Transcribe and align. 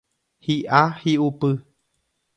Hi'a 0.47 0.79
hi'upy. 1.03 1.53